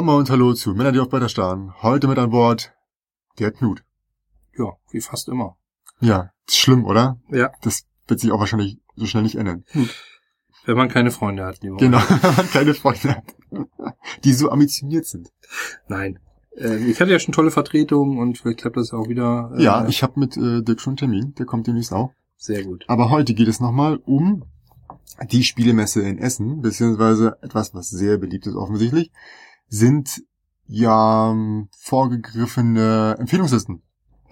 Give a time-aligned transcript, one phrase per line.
[0.00, 1.74] Mama und Hallo zu Männer, die auf Bretter starren.
[1.82, 2.72] Heute mit an Bord
[3.38, 3.84] der Knut.
[4.56, 5.58] Ja, wie fast immer.
[6.00, 7.20] Ja, ist schlimm, oder?
[7.28, 7.50] Ja.
[7.60, 9.62] Das wird sich auch wahrscheinlich so schnell nicht ändern.
[10.64, 11.76] Wenn man keine Freunde hat, lieber.
[11.76, 13.24] Genau, wenn man keine Freunde hat,
[14.24, 15.28] die so ambitioniert sind.
[15.86, 16.18] Nein.
[16.56, 19.52] Äh, ich hatte ja schon tolle Vertretungen und vielleicht klappt das ja auch wieder.
[19.54, 22.14] äh, Ja, ich habe mit äh, Dirk schon einen Termin, der kommt demnächst auch.
[22.38, 22.86] Sehr gut.
[22.88, 24.44] Aber heute geht es nochmal um
[25.30, 29.10] die Spielemesse in Essen, beziehungsweise etwas, was sehr beliebt ist offensichtlich,
[29.70, 30.22] sind
[30.66, 33.82] ja ähm, vorgegriffene Empfehlungslisten.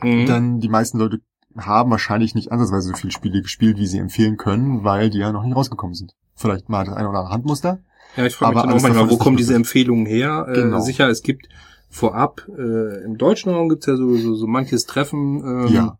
[0.02, 0.26] Mhm.
[0.26, 1.20] Denn die meisten Leute
[1.56, 5.32] haben wahrscheinlich nicht ansatzweise so viele Spiele gespielt, wie sie empfehlen können, weil die ja
[5.32, 6.14] noch nicht rausgekommen sind.
[6.34, 7.80] Vielleicht mal das eine oder andere Handmuster.
[8.16, 9.54] Ja, ich frage mich dann auch manchmal, wo kommen diese.
[9.54, 10.46] Empfehlungen her?
[10.52, 10.78] Genau.
[10.78, 11.48] Äh, sicher, es gibt
[11.88, 15.98] vorab, äh, im deutschen Raum gibt's ja so, so, so manches Treffen, ähm, Ja.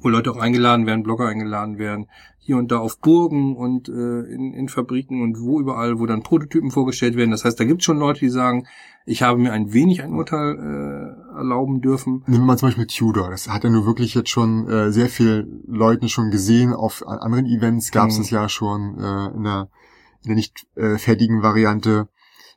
[0.00, 2.06] wo Leute auch eingeladen werden, Blogger eingeladen werden,
[2.44, 6.24] hier und da auf Burgen und äh, in, in Fabriken und wo überall, wo dann
[6.24, 7.30] Prototypen vorgestellt werden.
[7.30, 8.66] Das heißt, da gibt's schon Leute, die sagen,
[9.06, 12.24] ich habe mir ein wenig ein Urteil äh, erlauben dürfen.
[12.26, 13.30] Nehmen wir mal zum Beispiel Tudor.
[13.30, 16.72] Das hat ja nur wirklich jetzt schon äh, sehr viel Leuten schon gesehen.
[16.72, 18.22] Auf an anderen Events gab es Mhm.
[18.22, 19.68] das ja schon äh, in der,
[20.22, 22.08] in der nicht äh, fertigen Variante.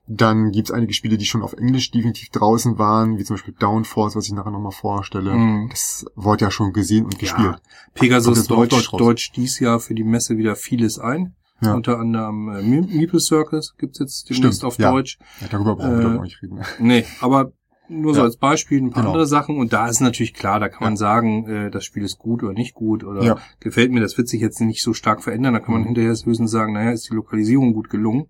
[0.08, 3.56] Dann gibt es einige Spiele, die schon auf Englisch definitiv draußen waren, wie zum Beispiel
[3.60, 5.34] Downforce, was ich nachher nochmal vorstelle.
[5.34, 5.70] Mhm.
[5.72, 7.56] Das wurde ja schon gesehen und gespielt.
[7.56, 7.60] Ja,
[7.96, 8.92] Pegasus Deutsch, Deutsch.
[8.92, 11.36] Deutsch dies Jahr für die Messe wieder vieles ein.
[11.62, 11.74] Ja.
[11.74, 14.92] Unter anderem äh, Me- Meeple Circus gibt's jetzt demnächst Stimmt, auf ja.
[14.92, 15.18] Deutsch.
[15.42, 16.60] Ja, darüber brauchen wir Äh, doch noch nicht reden.
[16.80, 17.54] Nee, aber
[17.88, 18.26] nur so Ja.
[18.26, 19.14] als Beispiel ein paar Genau.
[19.14, 19.58] andere Sachen.
[19.58, 22.54] Und da ist natürlich klar, da kann man sagen, äh, das Spiel ist gut oder
[22.54, 24.02] nicht gut oder gefällt mir.
[24.02, 25.54] Das wird sich jetzt nicht so stark verändern.
[25.54, 25.86] Da kann man Mhm.
[25.88, 28.28] hinterher höchstens sagen, naja, ist die Lokalisierung gut gelungen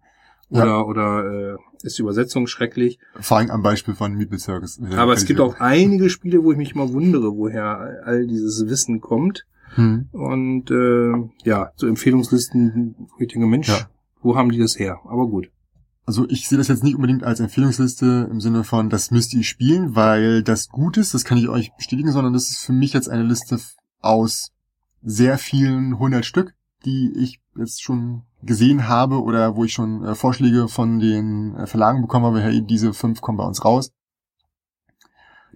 [0.49, 0.81] oder, Ja.
[0.81, 2.99] oder äh, ist die Übersetzung schrecklich.
[3.19, 4.79] Vor allem am Beispiel von Meeple Circus.
[4.95, 9.01] Aber es gibt auch einige Spiele, wo ich mich mal wundere, woher all dieses Wissen
[9.01, 9.45] kommt.
[9.75, 10.07] Hm.
[10.11, 13.89] Und äh, ja, so Empfehlungslisten, wo ich denke, Mensch, Ja.
[14.21, 14.99] wo haben die das her?
[15.05, 15.49] Aber gut.
[16.07, 19.43] Also ich sehe das jetzt nicht unbedingt als Empfehlungsliste im Sinne von, das müsst ihr
[19.43, 22.93] spielen, weil das gut ist, das kann ich euch bestätigen, sondern das ist für mich
[22.93, 23.57] jetzt eine Liste
[24.01, 24.51] aus
[25.01, 26.53] sehr vielen hundert Stück,
[26.85, 31.67] die ich jetzt schon gesehen habe oder wo ich schon äh, Vorschläge von den äh,
[31.67, 33.91] Verlagen bekommen habe, hey, diese fünf kommen bei uns raus.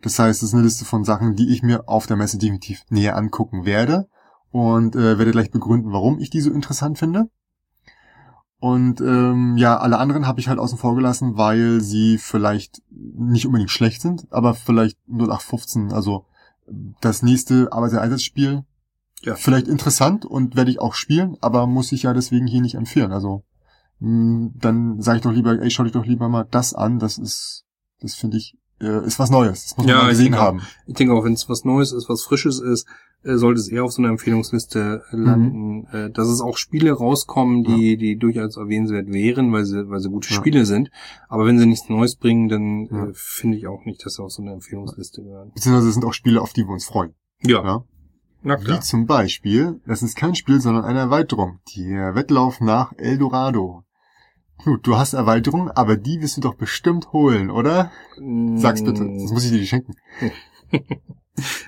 [0.02, 2.84] Das heißt, es ist eine Liste von Sachen, die ich mir auf der Messe definitiv
[2.90, 4.08] näher angucken werde
[4.52, 7.30] und äh, werde gleich begründen, warum ich die so interessant finde.
[8.60, 13.46] Und ähm, ja, alle anderen habe ich halt außen vor gelassen, weil sie vielleicht nicht
[13.46, 16.26] unbedingt schlecht sind, aber vielleicht 0815, also
[17.00, 18.64] das nächste Arbeiter-Einsatzspiel,
[19.22, 19.36] Ja.
[19.36, 23.12] vielleicht interessant und werde ich auch spielen, aber muss ich ja deswegen hier nicht empfehlen.
[23.12, 23.44] Also
[24.00, 27.18] mh, dann sage ich doch lieber, ey, schau dich doch lieber mal das an, das
[27.18, 27.66] ist,
[28.02, 29.64] das finde ich, äh, ist was Neues.
[29.66, 30.44] Das muss man Ja, mal ich gesehen denke auch.
[30.46, 30.62] haben.
[30.88, 32.88] Ich denke auch, wenn es was Neues ist, was Frisches ist,
[33.26, 35.86] äh, sollte es eher auf so einer Empfehlungsliste äh, landen.
[35.92, 40.10] Äh, dass es auch Spiele rauskommen, die, die durchaus erwähnenswert wären, weil sie, weil sie
[40.10, 40.36] gute Ja.
[40.38, 40.90] Spiele sind.
[41.28, 43.08] Aber wenn sie nichts Neues bringen, dann Ja.
[43.08, 45.52] äh, finde ich auch nicht, dass sie auf so eine Empfehlungsliste gehören.
[45.54, 47.14] Beziehungsweise es sind auch Spiele, auf die wir uns freuen.
[47.42, 47.84] Ja,
[48.42, 48.82] Na Wie klar.
[48.82, 51.60] zum Beispiel, das ist kein Spiel, sondern eine Erweiterung.
[51.76, 53.84] Der Wettlauf nach Eldorado.
[54.64, 57.92] Gut, du hast Erweiterung, aber die wirst du doch bestimmt holen, oder?
[58.56, 59.20] Sag's bitte, Mm.
[59.20, 59.94] sonst muss ich dir die schenken.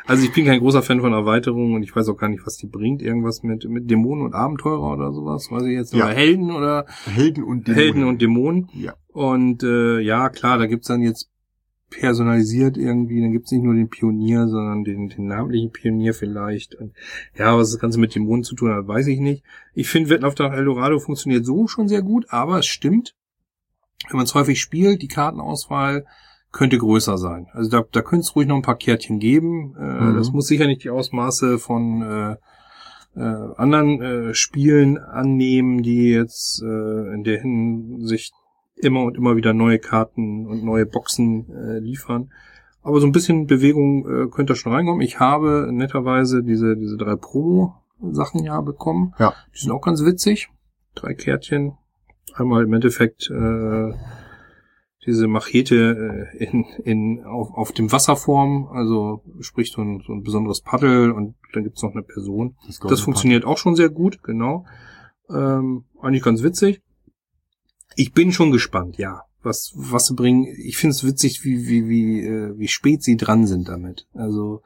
[0.05, 2.57] Also ich bin kein großer Fan von Erweiterungen und ich weiß auch gar nicht, was
[2.57, 3.01] die bringt.
[3.01, 5.93] Irgendwas mit, mit Dämonen und Abenteurer oder sowas, weiß ich jetzt.
[5.93, 6.07] Ja.
[6.07, 7.81] Oder Helden oder Helden und Dämonen.
[7.81, 8.69] Helden und Dämonen.
[8.73, 8.95] Ja.
[9.13, 11.29] Und äh, ja, klar, da gibt's dann jetzt
[11.91, 16.73] personalisiert irgendwie, dann gibt's nicht nur den Pionier, sondern den, den namentlichen Pionier vielleicht.
[16.73, 16.93] Und
[17.37, 19.43] ja, was das Ganze mit Dämonen zu tun hat, weiß ich nicht.
[19.75, 23.13] Ich finde, Wettlauf nach Eldorado funktioniert so schon sehr gut, aber es stimmt,
[24.09, 26.05] wenn man es häufig spielt, die Kartenauswahl
[26.51, 27.47] könnte größer sein.
[27.53, 29.75] Also da, da könnte es ruhig noch ein paar Kärtchen geben.
[29.77, 30.15] Äh, Mhm.
[30.17, 32.35] Das muss sicher nicht die Ausmaße von äh,
[33.15, 38.33] äh, anderen äh, Spielen annehmen, die jetzt äh, in der Hinsicht
[38.83, 42.31] immer und immer wieder neue Karten und neue Boxen äh, liefern.
[42.83, 45.01] Aber so ein bisschen Bewegung äh, könnte da schon reinkommen.
[45.01, 49.13] Ich habe netterweise diese, diese drei Pro-Sachen ja bekommen.
[49.19, 49.33] Ja.
[49.53, 50.49] Die sind auch ganz witzig.
[50.95, 51.73] Drei Kärtchen.
[52.33, 53.93] Einmal im Endeffekt äh,
[55.05, 60.23] diese Machete äh, in, in, auf, auf dem Wasserform, also sprich so ein, so ein
[60.23, 62.55] besonderes Paddel und dann gibt's noch eine Person.
[62.87, 64.65] Das funktioniert auch schon sehr gut, genau.
[65.29, 66.81] Ähm, eigentlich ganz witzig.
[67.95, 70.47] Ich bin schon gespannt, ja, was was sie bringen.
[70.57, 74.07] Ich finde es witzig, wie wie wie äh, wie spät sie dran sind damit.
[74.13, 74.61] Also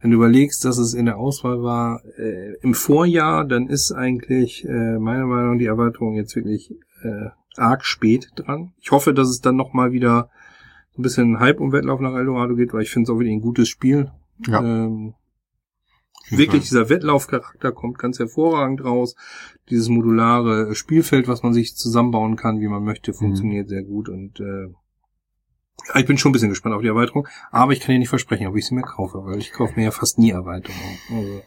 [0.00, 4.64] wenn du überlegst, dass es in der Auswahl war äh, im Vorjahr, dann ist eigentlich
[4.64, 8.72] äh, meiner Meinung nach die Erweiterung jetzt wirklich äh, arg spät dran.
[8.80, 10.30] Ich hoffe, dass es dann noch mal wieder
[10.96, 13.42] ein bisschen Hype um Wettlauf nach Eldorado geht, weil ich finde es auch wirklich ein
[13.42, 14.10] gutes Spiel.
[14.46, 14.62] Ja.
[14.62, 15.14] Ähm,
[16.30, 19.14] wirklich dieser Wettlaufcharakter kommt ganz hervorragend raus.
[19.68, 24.40] Dieses modulare Spielfeld, was man sich zusammenbauen kann, wie man möchte, funktioniert sehr gut und
[24.40, 24.68] äh,
[25.98, 28.46] Ich bin schon ein bisschen gespannt auf die Erweiterung, aber ich kann dir nicht versprechen,
[28.46, 30.98] ob ich sie mir kaufe, weil ich kaufe mir ja fast nie Erweiterungen.
[31.10, 31.42] Also,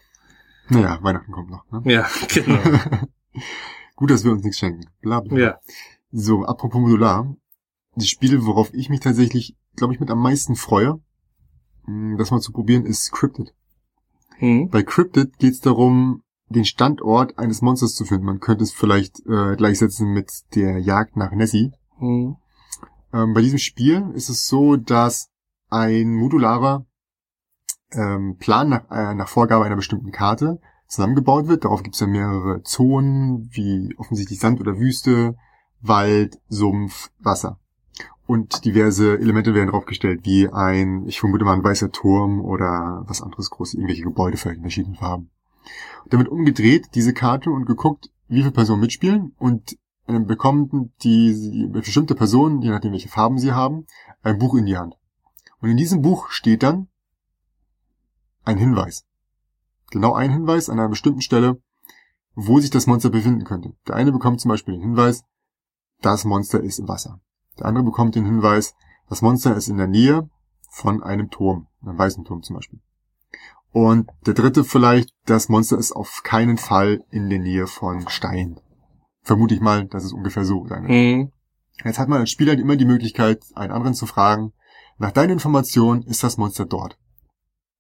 [0.70, 1.66] Naja, Weihnachten kommt noch.
[1.72, 1.82] Ne?
[1.92, 2.60] ja, genau.
[3.96, 4.86] Gut, dass wir uns nichts schenken.
[5.02, 5.38] Bla, bla.
[5.38, 5.60] ja.
[6.12, 7.36] So, apropos Modular.
[7.96, 11.00] Das Spiel, worauf ich mich tatsächlich, glaube ich, mit am meisten freue,
[12.18, 13.54] das mal zu probieren, ist Cryptid.
[14.44, 14.68] Hm.
[14.68, 18.26] Bei Cryptid geht es darum, den Standort eines Monsters zu finden.
[18.26, 21.72] Man könnte es vielleicht äh, gleichsetzen mit der Jagd nach Nessie.
[21.98, 22.36] Hm.
[23.14, 25.30] Ähm, bei diesem Spiel ist es so, dass
[25.70, 26.86] ein modularer
[27.94, 31.64] ähm, Plan nach, äh, nach Vorgabe einer bestimmten Karte zusammengebaut wird.
[31.64, 35.38] Darauf gibt es ja mehrere Zonen, wie offensichtlich Sand oder Wüste,
[35.80, 37.62] Wald, Sumpf, Wasser.
[38.26, 43.22] Und diverse Elemente werden draufgestellt, wie ein, ich vermute mal, ein weißer Turm oder was
[43.22, 45.30] anderes großes, irgendwelche Gebäude vielleicht in verschiedenen Farben.
[46.04, 49.78] Und damit umgedreht diese Karte und geguckt, wie viele Personen mitspielen und
[50.08, 53.86] äh, bekommen die, die bestimmte Personen, je nachdem welche Farben sie haben,
[54.22, 54.96] ein Buch in die Hand.
[55.62, 56.88] Und in diesem Buch steht dann
[58.46, 59.06] ein Hinweis.
[59.92, 61.62] Genau ein Hinweis an einer bestimmten Stelle,
[62.36, 63.74] wo sich das Monster befinden könnte.
[63.88, 65.24] Der eine bekommt zum Beispiel den Hinweis,
[66.02, 67.22] das Monster ist im Wasser.
[67.60, 68.76] Der andere bekommt den Hinweis,
[69.10, 70.30] das Monster ist in der Nähe
[70.70, 72.80] von einem Turm, einem weißen Turm zum Beispiel.
[73.72, 78.60] Und der dritte vielleicht, das Monster ist auf keinen Fall in der Nähe von Stein.
[79.22, 80.92] Vermute ich mal, dass es ungefähr so sein wird.
[80.92, 81.32] Hm.
[81.84, 84.54] Jetzt hat man als Spieler immer die Möglichkeit, einen anderen zu fragen,
[84.98, 86.98] nach deiner Information ist das Monster dort.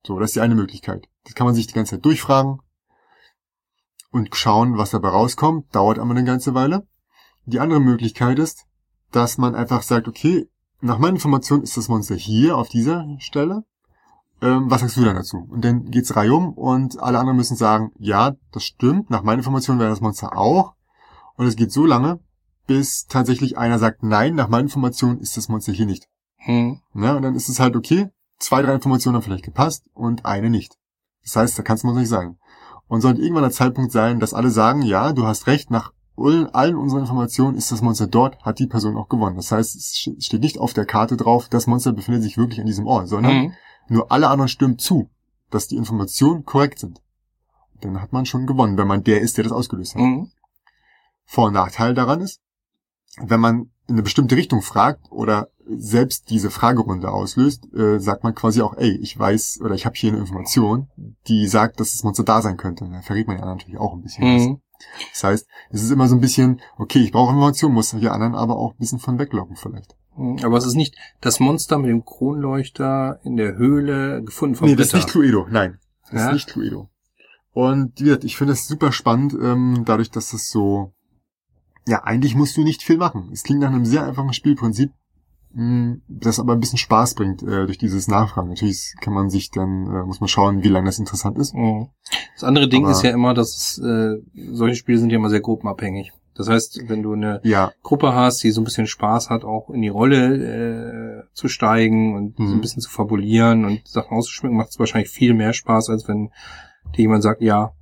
[0.05, 1.07] So, das ist die eine Möglichkeit.
[1.25, 2.59] Das kann man sich die ganze Zeit durchfragen
[4.11, 5.73] und schauen, was dabei rauskommt.
[5.75, 6.87] Dauert aber eine ganze Weile.
[7.45, 8.65] Die andere Möglichkeit ist,
[9.15, 10.50] dass man einfach sagt, okay,
[10.81, 13.63] nach meiner Information ist das Monster hier auf dieser Stelle.
[14.42, 15.48] Ähm, was sagst du dann dazu?
[15.50, 19.10] Und dann geht's reihum und alle anderen müssen sagen, ja, das stimmt.
[19.10, 20.74] Nach meiner Information wäre das Monster auch.
[21.36, 22.19] Und es geht so lange,
[22.68, 26.09] bis tatsächlich einer sagt, nein, nach meiner Information ist das Monster hier nicht.
[26.38, 26.81] Hm.
[26.94, 27.16] Ne?
[27.16, 28.09] Und dann ist es halt okay,
[28.39, 30.77] zwei, drei Informationen haben vielleicht gepasst und eine nicht.
[31.24, 32.38] Das heißt, da kann es nicht sein.
[32.88, 36.75] Und sollte irgendwann der Zeitpunkt sein, dass alle sagen, ja, du hast recht, nach allen
[36.75, 39.36] unseren Informationen ist das Monster dort, hat die Person auch gewonnen.
[39.36, 42.68] Das heißt, es steht nicht auf der Karte drauf, das Monster befindet sich wirklich an
[42.68, 43.54] diesem Ort, sondern Hm.
[43.89, 45.10] nur alle anderen stimmen zu,
[45.50, 47.01] dass die Informationen korrekt sind.
[47.81, 50.01] Dann hat man schon gewonnen, wenn man der ist, der das ausgelöst hat.
[50.01, 50.31] Hm.
[51.25, 52.42] Vor- und Nachteil daran ist,
[53.18, 58.36] wenn man in eine bestimmte Richtung fragt oder selbst diese Fragerunde auslöst, äh, sagt man
[58.36, 60.89] quasi auch, ey, ich weiß oder ich habe hier eine Information,
[61.27, 62.88] die sagt, dass das Monster da sein könnte.
[62.89, 64.59] Da verrät man ja natürlich auch ein bisschen was.
[65.12, 68.35] Das heißt, es ist immer so ein bisschen, okay, ich brauche Informationen, muss die anderen
[68.35, 69.95] aber auch ein bisschen von weglocken vielleicht.
[70.15, 70.38] Hm.
[70.44, 74.75] Aber es ist nicht das Monster mit dem Kronleuchter in der Höhle gefunden vom nee,
[74.75, 74.97] das ist Ritter.
[75.06, 75.80] nicht Cluedo, nein.
[76.12, 76.27] Das Ja?
[76.27, 76.89] ist nicht Cluedo.
[77.51, 80.94] Und wie gesagt, ich finde das super spannend, ähm, dadurch, dass es so,
[81.88, 83.30] ja, eigentlich musst du nicht viel machen.
[83.31, 84.91] Es klingt nach einem sehr einfachen Spielprinzip,
[85.55, 88.50] das aber ein bisschen Spaß bringt äh, durch dieses Nachfragen.
[88.50, 91.53] Natürlich kann man sich dann, äh, muss man schauen, wie lange das interessant ist.
[91.53, 91.89] Mhm.
[92.33, 94.15] Das andere Ding Aber- ist ja immer, dass äh,
[94.51, 96.11] solche Spiele sind ja immer sehr gruppenabhängig.
[96.35, 99.69] Das heißt, wenn du eine Ja, Gruppe hast, die so ein bisschen Spaß hat, auch
[99.69, 102.54] in die Rolle äh, zu steigen und so Mhm.
[102.54, 106.30] ein bisschen zu fabulieren und Sachen auszuschmücken, macht es wahrscheinlich viel mehr Spaß, als wenn
[106.95, 107.73] dir jemand sagt, ja,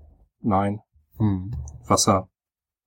[0.41, 0.81] nein,
[1.17, 1.51] hm.
[1.88, 2.27] Wasser,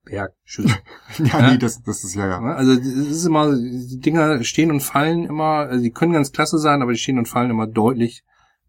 [0.05, 0.71] Berg, Tschüss.
[1.19, 1.51] ja, Ja.
[1.53, 2.41] nee, das, das ist ja, ja.
[2.41, 6.59] Also es ist immer, die Dinger stehen und fallen immer, also die können ganz klasse
[6.59, 8.23] sein, aber die stehen und fallen immer deutlich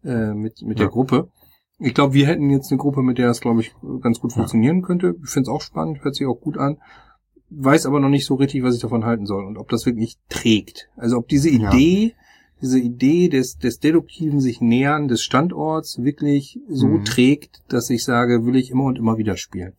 [0.04, 0.92] äh, mit, mit der Ja.
[0.92, 1.30] Gruppe.
[1.77, 4.36] Ich glaube, wir hätten jetzt eine Gruppe, mit der das, glaube ich, ganz gut Ja.
[4.38, 5.15] funktionieren könnte.
[5.24, 6.77] Ich finde es auch spannend, hört sich auch gut an.
[7.50, 10.18] Weiß aber noch nicht so richtig, was ich davon halten soll und ob das wirklich
[10.30, 10.89] trägt.
[10.96, 11.70] Also ob diese Ja.
[11.74, 12.15] Idee,
[12.62, 17.04] diese Idee des, des deduktiven sich nähern des Standorts wirklich so Mhm.
[17.06, 19.74] trägt, dass ich sage, will ich immer und immer wieder spielen.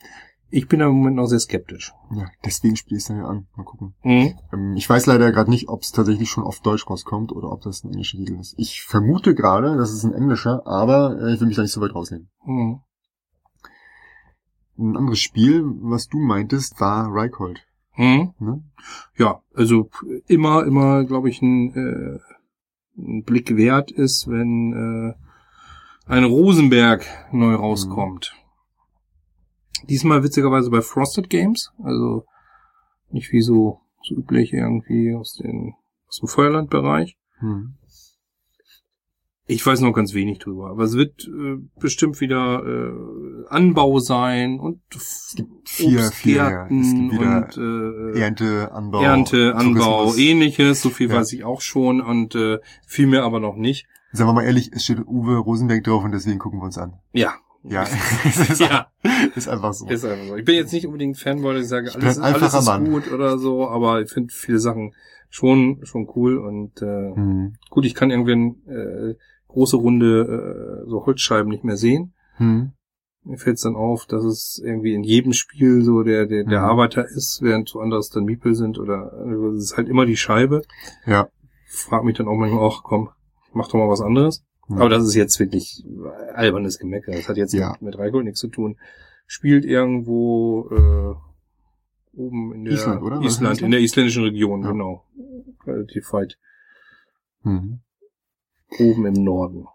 [0.49, 1.93] Ich bin im Moment noch sehr skeptisch.
[2.15, 3.47] ja deswegen spiele ich es dann ja an.
[3.57, 3.95] Mal gucken.
[4.05, 4.39] Mhm.
[4.53, 7.63] Ähm, Ich weiß leider gerade nicht, ob es tatsächlich schon auf Deutsch rauskommt oder ob
[7.63, 8.55] das ein englischer Titel ist.
[8.57, 11.81] Ich vermute gerade, dass es ein englischer, aber äh, ich will mich da nicht so
[11.81, 12.31] weit rausnehmen.
[12.45, 12.81] Mhm.
[14.79, 17.67] Ein anderes Spiel, was du meintest, war Reichhold.
[17.97, 18.35] Mhm.
[18.39, 18.63] Ne?
[19.17, 19.89] Ja, also
[20.27, 27.55] immer, immer, glaube ich, ein, äh, ein Blick wert ist, wenn äh, ein Rosenberg neu
[27.55, 28.35] rauskommt.
[29.89, 32.25] Diesmal witzigerweise bei Frosted Games, also
[33.11, 35.75] nicht wie so, so üblich irgendwie aus, den,
[36.09, 37.17] aus dem Feuerlandbereich.
[37.39, 37.75] Hm.
[39.49, 44.59] Ich weiß noch ganz wenig drüber, aber es wird äh, bestimmt wieder äh, Anbau sein
[44.59, 46.67] und Es gibt vier, vier, ja.
[46.67, 50.19] Es gibt und äh, Ernte, Anbau, Ernte, Anbau, Tourismus.
[50.19, 51.17] ähnliches, so viel Ja.
[51.17, 53.87] weiß ich auch schon und äh, viel mehr aber noch nicht.
[54.11, 56.95] Sagen wir mal ehrlich, es steht Uwe Rosenberg drauf und deswegen gucken wir uns an.
[57.13, 57.35] Ja.
[57.69, 57.83] Ja,
[58.25, 58.87] ist, ja,
[59.35, 59.89] ist einfach so.
[59.89, 60.37] ist einfach so.
[60.37, 62.85] Ich bin jetzt nicht unbedingt Fanboy, dass ich sage, Ich alles, alles ist Mann.
[62.91, 64.95] gut oder so, aber ich finde viele Sachen
[65.31, 67.55] schon, schon cool und äh, Hm.
[67.71, 69.17] gut, ich kann irgendwie äh,
[69.49, 72.15] große runde äh, so Holzscheiben nicht mehr sehen.
[72.37, 72.73] Hm.
[73.25, 76.61] Mir fällt es dann auf, dass es irgendwie in jedem Spiel so der, der, der
[76.61, 76.65] Mhm.
[76.65, 80.17] Arbeiter ist, während so anderes dann Miepel sind oder also es ist halt immer die
[80.17, 80.63] Scheibe.
[81.07, 81.29] Ja.
[81.67, 83.09] Frag mich dann auch manchmal auch, komm,
[83.53, 84.45] mach doch mal was anderes.
[84.69, 85.85] Aber das ist jetzt wirklich
[86.35, 87.13] albernes Gemecker.
[87.13, 87.77] Das hat jetzt Ja.
[87.81, 88.79] mit, Rheingold nichts zu tun.
[89.27, 93.17] Spielt irgendwo äh, oben in der Island, oder?
[93.21, 93.63] Island, Island?
[93.63, 94.71] in der isländischen Region, Ja.
[94.73, 95.05] genau.
[95.67, 96.39] Relativ weit
[97.43, 97.81] Hm.
[98.79, 99.67] oben im Norden.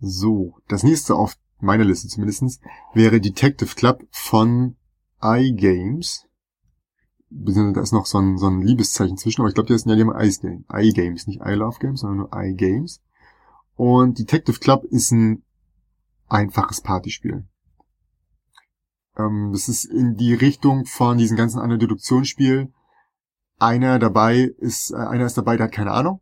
[0.00, 2.60] So, das nächste auf meiner Liste zumindestens
[2.92, 4.76] wäre Detective Club von
[5.22, 6.26] iGames.
[7.30, 9.90] Beziehungsweise Da ist noch so ein, so ein Liebeszeichen zwischen, aber ich glaube, die heißen
[9.90, 10.64] ja immer iGames.
[10.72, 13.00] iGames, nicht I Love Games, sondern nur iGames.
[13.76, 15.42] Und Detective Club ist ein
[16.28, 17.44] einfaches Partyspiel.
[19.18, 22.74] Ähm, das ist in die Richtung von diesen ganzen anderen Deduktionsspielen.
[23.58, 26.20] Einer dabei ist, äh, einer ist dabei, der hat keine Ahnung,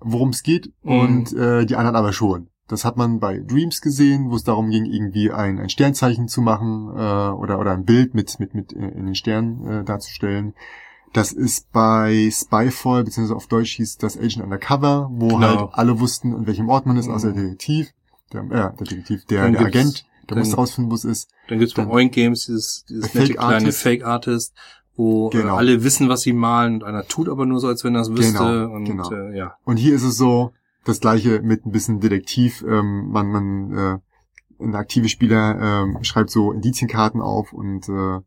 [0.00, 0.90] worum es geht, Mhm.
[1.00, 2.48] und äh, die anderen aber schon.
[2.68, 6.40] Das hat man bei Dreams gesehen, wo es darum ging, irgendwie ein, ein Sternzeichen zu
[6.42, 10.54] machen äh, oder oder ein Bild mit mit mit äh, in den Sternen äh, darzustellen.
[11.12, 15.40] Das ist bei Spyfall, beziehungsweise auf Deutsch hieß das Agent Undercover, wo Genau.
[15.40, 17.42] halt alle wussten, in welchem Ort man ist, außer der.
[17.44, 17.88] Detektiv,
[18.32, 21.30] der, äh, der Detektiv, der, der Agent, der dann- musste rausfinden, wo es ist.
[21.48, 23.82] Dann gibt's bei Oink Games dieses, dieses Fake nette kleine Artist.
[23.82, 24.54] Fake Artist,
[24.96, 25.54] wo Genau.
[25.54, 28.02] äh, alle wissen, was sie malen und einer tut aber nur so, als wenn er
[28.02, 28.38] es wüsste.
[28.38, 29.10] Genau, und genau.
[29.10, 29.54] Äh, ja.
[29.64, 30.52] Und hier ist es so,
[30.84, 32.62] das gleiche mit ein bisschen Detektiv.
[32.68, 33.98] Ähm, man, man, äh,
[34.62, 38.20] ein aktiver Spieler ähm, schreibt so Indizienkarten auf und äh,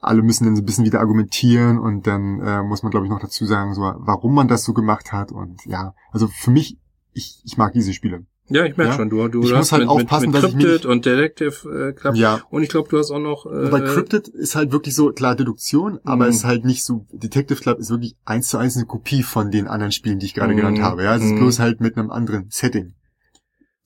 [0.00, 3.10] alle müssen dann so ein bisschen wieder argumentieren und dann äh, muss man, glaube ich,
[3.10, 5.32] noch dazu sagen, so, warum man das so gemacht hat.
[5.32, 6.78] Und ja, also für mich,
[7.12, 8.24] ich, ich mag diese Spiele.
[8.48, 8.96] Ja, ich merke Ja.
[8.96, 10.84] schon, du, du Ich hast muss halt mit, aufpassen, mit, dass mit ich mir Cryptid
[10.84, 12.14] nicht- und Detective äh, Club.
[12.14, 12.42] Ja.
[12.50, 15.34] Und ich glaube, du hast auch noch äh, Bei Cryptid ist halt wirklich so, klar,
[15.34, 16.30] Deduktion, aber Mhm.
[16.30, 19.50] es ist halt nicht so, Detective Club ist wirklich eins zu eins eine Kopie von
[19.50, 20.58] den anderen Spielen, die ich gerade Mhm.
[20.58, 21.02] genannt habe.
[21.02, 21.38] Ja, es ist Mhm.
[21.38, 22.94] bloß halt mit einem anderen Setting.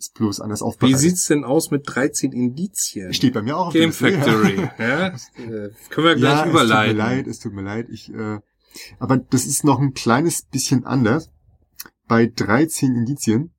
[0.01, 0.99] Ist bloß anders Wie aufbereitet.
[0.99, 3.13] sieht's denn aus mit 13 Indizien?
[3.13, 3.93] Steht bei mir auch auf Game.
[3.93, 4.57] Factory.
[4.79, 5.09] ja?
[5.09, 5.13] Äh,
[5.91, 7.31] können wir gleich ja, überleiten.
[7.31, 8.15] Es tut mir leid, es tut mir leid.
[8.15, 8.39] Ich, äh,
[8.99, 11.31] aber das ist noch ein kleines bisschen anders.
[12.09, 13.53] Bei 13 Indizien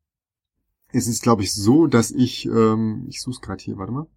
[0.91, 4.07] ist es, glaube ich, so, dass ich, ähm, ich suche gerade hier, warte mal.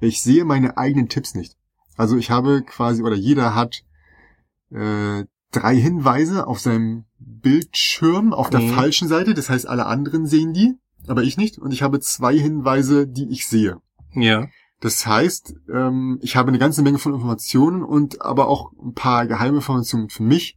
[0.00, 1.56] Ich sehe meine eigenen Tipps nicht.
[1.96, 3.82] Also ich habe quasi, oder jeder hat
[4.70, 8.74] äh, drei Hinweise auf seinem Bildschirm auf der Mhm.
[8.74, 9.34] falschen Seite.
[9.34, 10.74] Das heißt, alle anderen sehen die,
[11.10, 11.58] aber ich nicht.
[11.58, 13.78] Und ich habe zwei Hinweise, die ich sehe.
[14.14, 14.46] Ja.
[14.80, 19.26] Das heißt, ähm, ich habe eine ganze Menge von Informationen und aber auch ein paar
[19.26, 20.56] geheime Informationen für mich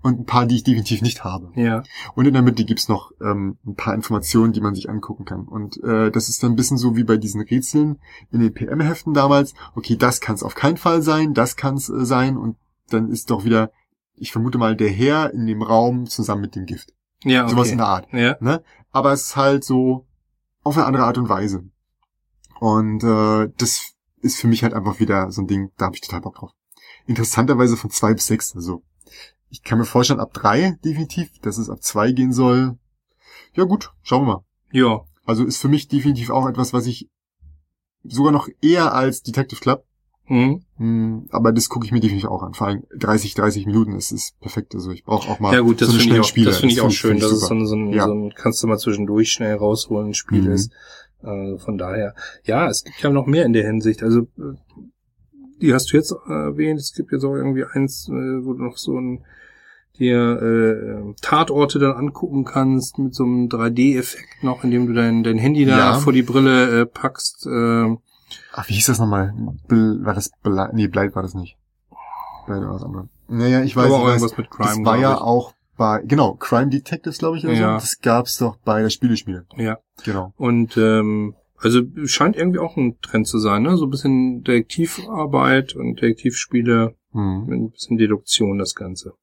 [0.00, 1.50] und ein paar, die ich definitiv nicht habe.
[1.56, 1.82] Ja.
[2.14, 5.46] Und in der Mitte gibt's noch ähm, ein paar Informationen, die man sich angucken kann.
[5.46, 7.98] Und äh, das ist dann ein bisschen so wie bei diesen Rätseln
[8.30, 9.54] in den PM-Heften damals.
[9.74, 12.36] Okay, das kann es auf keinen Fall sein, das kann es äh, sein.
[12.36, 12.56] Und
[12.90, 13.72] dann ist doch wieder,
[14.14, 16.92] ich vermute mal, der Herr in dem Raum zusammen mit dem Gift.
[17.24, 17.50] Ja, okay.
[17.50, 18.36] Sowas in der Art Ja.
[18.40, 18.62] ne?
[18.90, 20.06] Aber es ist halt so
[20.64, 21.64] auf eine andere Art und Weise.
[22.60, 26.00] Und äh, das ist für mich halt einfach wieder so ein Ding, da habe ich
[26.00, 26.52] total Bock drauf.
[27.06, 28.82] Interessanterweise von zwei bis sechs, also
[29.48, 32.78] ich kann mir vorstellen, ab drei definitiv, dass es ab zwei gehen soll.
[33.54, 34.44] Ja gut, schauen wir mal.
[34.72, 35.04] Ja.
[35.24, 37.08] Also ist für mich definitiv auch etwas, was ich
[38.04, 39.84] sogar noch eher als Detective Club,
[40.28, 40.62] Mhm.
[40.76, 42.54] hm, aber das gucke ich mir definitiv auch an.
[42.54, 44.74] Vor allem 30, 30 Minuten, das ist perfekt.
[44.74, 46.46] Also ich brauche auch mal Ja gut, das so eine finde ich schnelle auch, Spiele.
[46.50, 48.06] das finde ich auch schön, find ich dass es so ein, so ein, Ja.
[48.06, 50.52] so ein kannst du mal zwischendurch schnell rausholen Spiel Mhm.
[50.52, 50.72] ist.
[51.22, 54.02] Äh, von daher, ja, es gibt ja noch mehr in der Hinsicht.
[54.02, 54.54] Also äh,
[55.60, 56.78] die hast du jetzt erwähnt.
[56.78, 58.12] Es gibt jetzt auch irgendwie eins, äh,
[58.44, 59.24] wo du noch so ein
[59.98, 65.38] dir äh, Tatorte dann angucken kannst mit so einem 3D-Effekt noch, indem du dein, dein
[65.38, 65.94] Handy da Ja.
[65.98, 67.46] vor die Brille äh, packst.
[67.46, 67.96] Äh,
[68.52, 69.32] Ach, wie hieß das nochmal?
[69.68, 70.68] Bl war das Blei?
[70.72, 71.56] Nee, Bleit war das nicht.
[72.46, 73.08] Bleit war was anderes.
[73.28, 74.68] Naja, ich weiß, aber weiß irgendwas mit Crime.
[74.68, 75.20] das war ja ich.
[75.20, 77.78] auch bei, genau, Crime Detectives, glaube ich, oder Ja.
[77.78, 77.84] so.
[77.86, 79.46] Das gab's doch bei der Spieleschmiede.
[79.56, 79.78] Ja.
[80.04, 80.32] Genau.
[80.36, 83.76] Und ähm, also scheint irgendwie auch ein Trend zu sein, ne?
[83.76, 87.46] So ein bisschen Detektivarbeit und Detektivspiele Hm.
[87.46, 89.14] mit ein bisschen Deduktion das Ganze.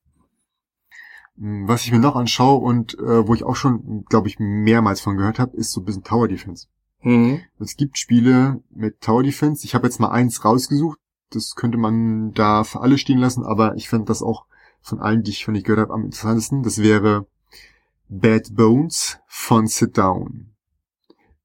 [1.38, 5.02] Hm, Was ich mir noch anschaue und äh, wo ich auch schon, glaube ich, mehrmals
[5.02, 6.68] von gehört habe, ist so ein bisschen Tower Defense.
[7.06, 7.42] Mhm.
[7.60, 9.64] Es gibt Spiele mit Tower Defense.
[9.64, 11.00] Ich habe jetzt mal eins rausgesucht.
[11.30, 14.46] Das könnte man da für alle stehen lassen, aber ich fand das auch
[14.82, 16.64] von allen, die ich von gehört habe, am interessantesten.
[16.64, 17.28] Das wäre
[18.10, 20.56] Bad Bones von Sit Down.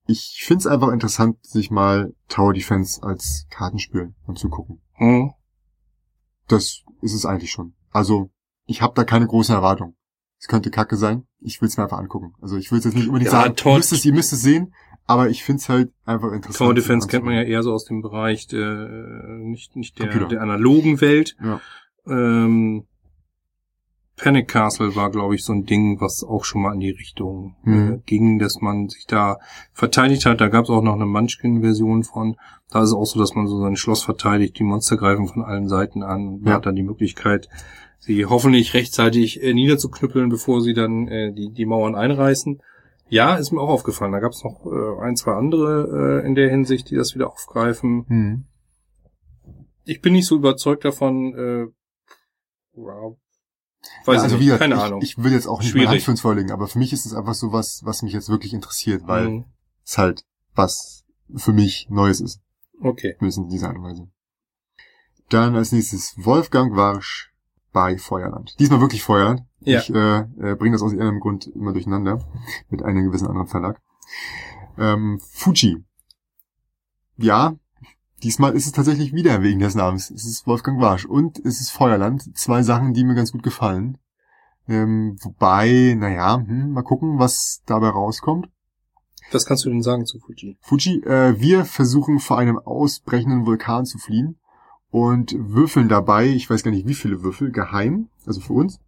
[0.07, 4.81] Ich finde es einfach interessant, sich mal Tower Defense als Kartenspiel anzugucken.
[4.99, 5.33] Mhm.
[6.49, 7.75] Das ist es eigentlich schon.
[7.91, 8.31] Also,
[8.65, 9.95] ich habe da keine großen Erwartungen.
[10.39, 11.27] Es könnte kacke sein.
[11.39, 12.35] Ich will es mir einfach angucken.
[12.41, 14.41] Also ich will es jetzt nicht unbedingt Ja, sagen, ihr müsst es, ihr müsst es
[14.41, 14.73] sehen,
[15.11, 16.59] aber ich finde es halt einfach interessant.
[16.59, 20.29] Tower Defense kennt man ja eher so aus dem Bereich der, nicht, nicht der, Computer.
[20.29, 21.37] der analogen Welt.
[21.43, 21.61] Ja.
[22.07, 22.85] Ähm,
[24.17, 27.57] Panic Castle war, glaube ich, so ein Ding, was auch schon mal in die Richtung
[27.65, 28.03] äh, Mhm.
[28.05, 29.39] ging, dass man sich da
[29.73, 30.41] verteidigt hat.
[30.43, 32.37] Da gab es auch noch eine Munchkin-Version von.
[32.71, 35.43] Da ist es auch so, dass man so sein Schloss verteidigt, die Monster greifen von
[35.43, 36.41] allen Seiten an.
[36.41, 36.55] Man Ja.
[36.55, 37.49] hat dann die Möglichkeit,
[37.99, 42.61] sie hoffentlich rechtzeitig äh, niederzuknüppeln, bevor sie dann äh, die, die Mauern einreißen.
[43.11, 44.13] Ja, ist mir auch aufgefallen.
[44.13, 47.29] Da gab es noch äh, ein, zwei andere äh, in der Hinsicht, die das wieder
[47.31, 48.07] aufgreifen.
[48.09, 48.45] Hm.
[49.85, 51.67] Ich bin nicht so überzeugt davon, äh,
[52.73, 53.17] wow.
[54.05, 55.03] Weiß ja, also ich wie nicht, gesagt, keine ich, Ahnung.
[55.03, 56.05] ich will jetzt auch nicht meine Hand Schwierig.
[56.05, 58.53] für uns vorlegen, aber für mich ist es einfach so was, was mich jetzt wirklich
[58.53, 59.45] interessiert, weil Mhm.
[59.85, 60.25] es halt
[60.55, 62.41] was für mich Neues ist,
[62.81, 63.17] Okay.
[63.21, 64.09] müssen in dieser Art und Weise.
[65.31, 67.30] Dann als nächstes Wolfgang Warsch
[67.73, 68.55] bei Feuerland.
[68.59, 69.43] Diesmal wirklich Feuerland.
[69.61, 69.81] Ja.
[69.81, 72.25] Ich äh, äh, bringe das aus irgendeinem Grund immer durcheinander
[72.69, 73.81] mit einem gewissen anderen Verlag.
[74.79, 75.85] Ähm, Fuji.
[77.17, 77.55] Ja,
[78.23, 80.11] diesmal ist es tatsächlich wieder wegen des Namens.
[80.11, 82.37] Es ist Wolfgang Warsch und es ist Feuerland.
[82.37, 83.99] Zwei Sachen, die mir ganz gut gefallen.
[84.69, 88.49] Ähm, wobei, naja, hm, mal gucken, was dabei rauskommt.
[89.33, 90.57] Was kannst du denn sagen zu Fuji?
[90.61, 94.39] Fuji, äh, wir versuchen vor einem ausbrechenden Vulkan zu fliehen
[94.91, 98.81] und würfeln dabei, ich weiß gar nicht wie viele Würfel, geheim, also für uns,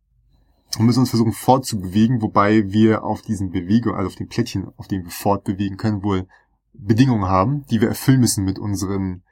[0.79, 4.89] und müssen uns versuchen fortzubewegen, wobei wir auf diesen Bewegung, also auf den Plättchen, auf
[4.89, 6.27] denen wir fortbewegen können, wohl
[6.73, 9.23] Bedingungen haben, die wir erfüllen müssen mit unseren,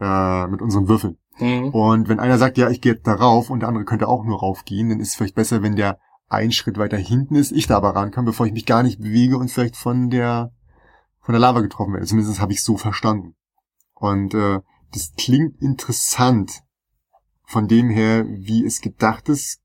[0.00, 1.16] äh, mit unseren Würfeln.
[1.38, 1.70] Mhm.
[1.70, 4.90] Und wenn einer sagt, ja, ich gehe darauf und der andere könnte auch nur raufgehen,
[4.90, 5.98] dann ist es vielleicht besser, wenn der
[6.28, 9.00] einen Schritt weiter hinten ist, ich da aber ran kann, bevor ich mich gar nicht
[9.00, 10.52] bewege und vielleicht von der
[11.20, 12.06] von der Lava getroffen werde.
[12.06, 13.36] Zumindest habe ich so verstanden.
[13.94, 14.60] Und äh,
[14.92, 16.60] das klingt interessant
[17.44, 19.60] von dem her, wie es gedacht ist,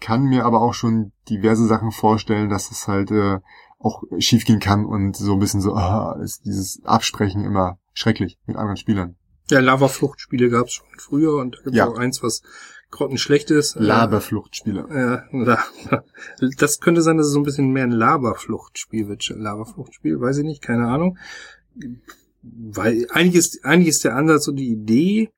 [0.00, 3.38] kann mir aber auch schon diverse Sachen vorstellen, dass es halt äh,
[3.78, 8.56] auch schiefgehen kann und so ein bisschen so, ah, ist dieses Absprechen immer schrecklich mit
[8.56, 9.16] anderen Spielern.
[9.50, 11.88] Ja, Lava-Fluchtspiele gab es schon früher und da gibt es Ja.
[11.88, 12.42] auch eins, was
[12.90, 13.76] grottenschlecht ist.
[13.76, 15.24] Äh, Laberfluchtspieler.
[15.32, 15.58] Ja,
[16.58, 19.28] das könnte sein, dass es so ein bisschen mehr ein Laberfluchtspiel wird.
[19.28, 21.18] Laberfluchtspiel, weiß ich nicht, keine Ahnung.
[22.70, 25.30] Weil eigentlich ist, eigentlich ist der Ansatz und die Idee,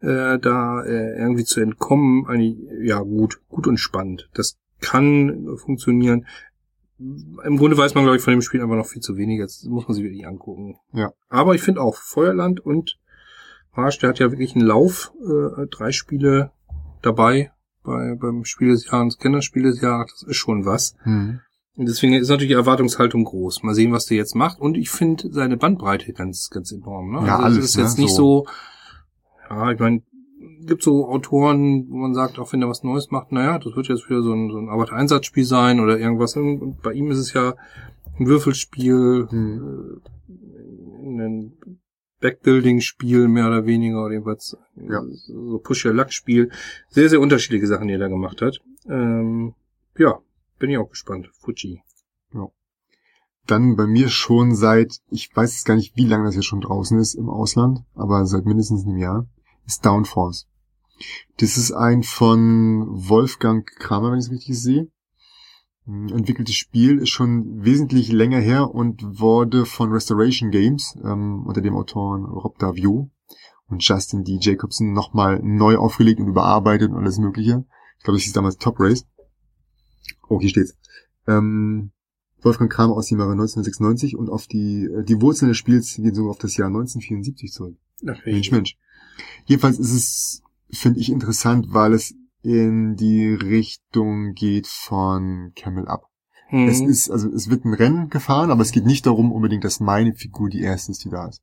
[0.00, 4.28] äh, da äh, irgendwie zu entkommen, eigentlich, ja, gut, gut und spannend.
[4.34, 6.26] Das kann funktionieren.
[6.98, 9.40] Im Grunde weiß man, glaube ich, von dem Spiel einfach noch viel zu wenig.
[9.40, 10.76] Das muss man sich wirklich angucken.
[10.92, 11.12] Ja.
[11.28, 12.98] Aber ich finde auch Feuerland und
[13.74, 16.52] Marsch, der hat ja wirklich einen Lauf, äh, drei Spiele
[17.02, 17.50] dabei
[17.82, 20.96] bei, beim Spiel des Jahres, Kennerspiel des Jahres, das ist schon was.
[21.02, 21.40] Hm.
[21.76, 23.62] Und deswegen ist natürlich die Erwartungshaltung groß.
[23.64, 24.60] Mal sehen, was der jetzt macht.
[24.60, 27.10] Und ich finde seine Bandbreite ganz, ganz enorm.
[27.10, 27.26] Ne?
[27.26, 28.04] Ja, also alles, es ist jetzt ne?
[28.04, 28.46] nicht so,
[29.50, 30.02] ja, ich meine,
[30.66, 33.88] gibt so Autoren, wo man sagt, auch wenn er was Neues macht, naja, das wird
[33.88, 36.36] jetzt wieder so ein, so ein Arbeitereinsatzspiel sein oder irgendwas.
[36.36, 37.54] Und bei ihm ist es ja
[38.18, 40.00] ein Würfelspiel, Hm.
[40.28, 41.52] äh, ein
[42.20, 45.02] Backbuilding-Spiel mehr oder weniger, oder jedenfalls Ja.
[45.26, 46.50] so Push-Your-Luck-Spiel.
[46.88, 48.60] Sehr, sehr unterschiedliche Sachen, die er da gemacht hat.
[48.88, 49.54] Ähm,
[49.98, 50.18] ja,
[50.58, 51.28] bin ich auch gespannt.
[51.40, 51.82] Fuji.
[53.46, 56.98] Dann bei mir schon seit, ich weiß gar nicht, wie lange das jetzt schon draußen
[56.98, 59.26] ist im Ausland, aber seit mindestens einem Jahr,
[59.66, 60.46] ist Downforce.
[61.38, 64.88] Das ist ein von Wolfgang Kramer, wenn ich es richtig sehe.
[65.86, 71.76] Entwickeltes Spiel ist schon wesentlich länger her und wurde von Restoration Games ähm, unter dem
[71.76, 73.10] Autoren Rob Davio
[73.68, 74.38] und Justin D.
[74.40, 77.66] Jacobson nochmal neu aufgelegt und überarbeitet und alles mögliche.
[77.98, 79.06] Ich glaube, das hieß damals Top Race.
[80.28, 80.76] Oh, hier steht's.
[81.26, 81.90] Ähm,
[82.42, 86.14] Wolfgang Kramer aus dem Jahre 1996 und auf die, äh, die Wurzeln des Spiels gehen
[86.14, 87.76] sogar auf das Jahr 1974 zurück.
[88.06, 88.76] Ach, Mensch, Mensch.
[89.46, 96.10] Jedenfalls ist es, finde ich, interessant, weil es in die Richtung geht von Camel Up.
[96.50, 96.68] Mhm.
[96.68, 99.80] Es ist, also es wird ein Rennen gefahren, aber es geht nicht darum unbedingt, dass
[99.80, 101.42] meine Figur die erste ist, die da ist.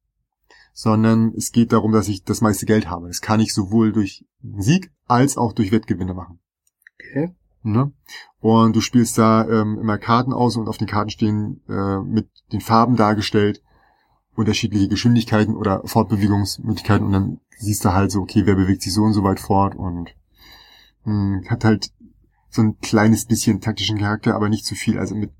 [0.73, 3.07] Sondern es geht darum, dass ich das meiste Geld habe.
[3.07, 4.25] Das kann ich sowohl durch
[4.57, 6.39] Sieg als auch durch Wettgewinne machen.
[6.95, 7.35] okay.
[7.63, 7.91] Ne?
[8.39, 12.29] Und du spielst da ähm, immer Karten aus und auf den Karten stehen äh, mit
[12.51, 13.61] den Farben dargestellt
[14.35, 19.03] unterschiedliche Geschwindigkeiten oder Fortbewegungsmöglichkeiten und dann siehst du halt so, okay, wer bewegt sich so
[19.03, 20.15] und so weit fort und
[21.03, 21.91] mh, hat halt
[22.49, 24.97] so ein kleines bisschen taktischen Charakter, aber nicht zu viel.
[24.97, 25.31] Also mit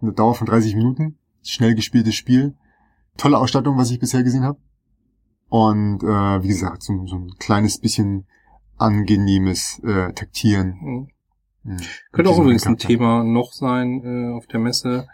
[0.00, 2.54] einer Dauer von 30 Minuten, schnell gespieltes Spiel,
[3.16, 4.58] tolle Ausstattung, was ich bisher gesehen habe.
[5.48, 8.26] Und äh, wie gesagt, so, so ein kleines bisschen
[8.78, 10.78] angenehmes äh, Taktieren.
[10.80, 11.08] Mhm.
[11.64, 11.78] Mhm.
[12.12, 12.76] Könnte auch übrigens ein.
[12.76, 15.06] Thema noch sein äh, auf der Messe.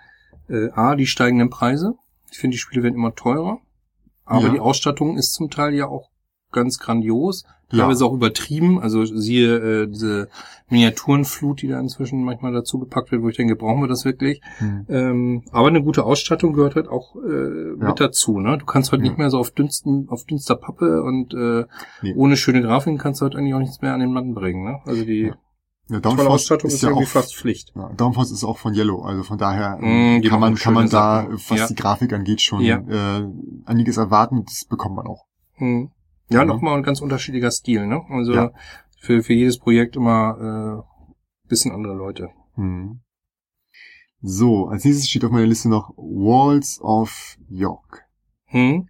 [0.48, 1.94] Äh, A, die steigenden Preise.
[2.30, 3.58] Ich finde, die Spiele werden immer teurer.
[4.24, 4.52] Aber Ja.
[4.52, 6.10] die Ausstattung ist zum Teil ja auch
[6.52, 7.44] ganz grandios.
[7.70, 7.80] Ja.
[7.80, 8.80] Teilweise auch übertrieben.
[8.80, 10.28] Also siehe äh, diese
[10.70, 14.40] Miniaturenflut, die da inzwischen manchmal dazu gepackt wird, wo ich denke, brauchen wir das wirklich?
[14.60, 14.86] Mhm.
[14.88, 17.88] Ähm, aber eine gute Ausstattung gehört halt auch äh, Ja.
[17.88, 18.38] mit dazu.
[18.40, 18.56] Ne?
[18.58, 19.08] Du kannst heute Ja.
[19.10, 21.64] nicht mehr so auf dünsten, auf dünster Pappe und äh,
[22.02, 22.14] Nee.
[22.16, 24.64] ohne schöne Grafiken kannst du heute eigentlich auch nichts mehr an den Mann bringen.
[24.64, 24.78] Ne?
[24.86, 25.34] Also die Ja.
[25.90, 27.72] Ja, Downforce Ausstattung ist, ist ja irgendwie auch, fast Pflicht.
[27.74, 31.22] ja, Downforce ist auch von Yellow, also von daher Mm, kann man kann man da,
[31.22, 31.32] Sachen.
[31.48, 31.66] was Ja.
[31.68, 32.76] die Grafik angeht, schon Ja.
[33.20, 33.26] äh,
[33.64, 34.44] einiges erwarten.
[34.44, 35.24] Das bekommt man auch.
[35.54, 35.90] Hm.
[36.30, 36.48] Ja, Mhm.
[36.48, 38.02] nochmal ein ganz unterschiedlicher Stil, ne?
[38.10, 38.50] Also Ja.
[39.00, 42.28] für, für jedes Projekt immer äh, bisschen andere Leute.
[42.56, 43.00] Hm.
[44.20, 48.04] So, als nächstes steht auf meiner Liste noch Walls of York.
[48.46, 48.88] Hm.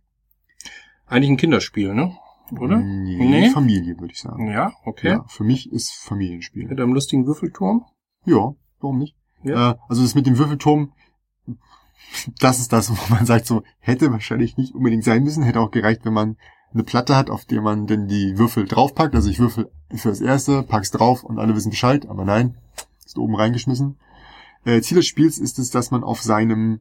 [1.07, 2.17] Eigentlich ein Kinderspiel, ne?
[2.53, 2.79] Oder?
[2.79, 3.51] Nee, Nee?
[3.51, 4.51] Familie, würde ich sagen.
[4.51, 5.09] Ja, okay.
[5.09, 6.67] Ja, für mich ist Familienspiel.
[6.67, 7.85] Mit einem lustigen Würfelturm.
[8.25, 9.17] Ja, warum nicht?
[9.43, 9.73] Ja.
[9.73, 10.93] Äh, also das mit dem Würfelturm,
[12.41, 15.43] das ist das, wo man sagt, so hätte wahrscheinlich nicht unbedingt sein müssen.
[15.43, 16.37] Hätte auch gereicht, wenn man
[16.73, 19.15] eine Platte hat, auf der man denn die Würfel draufpackt.
[19.15, 22.07] Also ich würfel für das erste, pack's drauf und alle wissen Bescheid.
[22.09, 22.57] Aber nein,
[23.05, 23.99] ist oben reingeschmissen.
[24.65, 26.81] Äh, Ziel des Spiels ist es, dass man auf seinem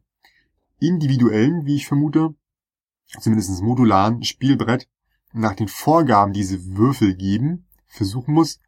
[0.79, 2.35] individuellen, wie ich vermute,
[3.19, 4.89] zumindest modularen Spielbrett
[5.37, 8.59] nach den Vorgaben, die diese Würfel geben, versuchen muss,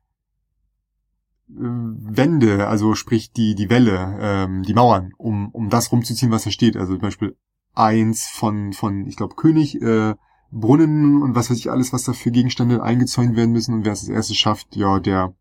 [1.49, 6.43] äh, Wände, also sprich die, die Wälle, ähm, die Mauern, um, um das rumzuziehen, was
[6.43, 6.77] da steht.
[6.77, 7.35] Also zum Beispiel
[7.73, 10.15] eins von, von ich glaube, König, äh,
[10.51, 13.73] Brunnen und was weiß ich alles, was da für Gegenstände eingezäunt werden müssen.
[13.73, 15.35] Und wer es als erstes schafft, ja, der,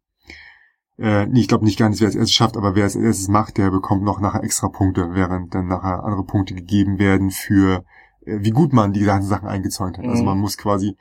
[0.99, 2.97] äh, nee, ich glaube nicht gar nicht, wer es als erstes schafft, aber wer es
[2.97, 6.99] als erstes macht, der bekommt noch nachher extra Punkte, während dann nachher andere Punkte gegeben
[6.99, 7.85] werden für,
[8.27, 10.07] äh, wie gut man die ganzen Sachen eingezäunt hat.
[10.07, 10.29] Also Mhm.
[10.29, 10.97] man muss quasi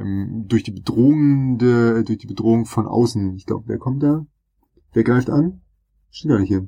[0.00, 4.26] ähm, durch die bedrohende, durch die Bedrohung von außen, ich glaube, wer kommt da?
[4.92, 5.60] Wer greift an?
[6.10, 6.66] Steht gar nicht hier.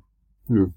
[0.48, 0.68] Nö.